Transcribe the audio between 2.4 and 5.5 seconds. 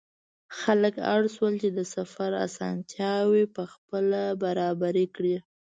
اسانتیاوې پخپله برابرې کړي.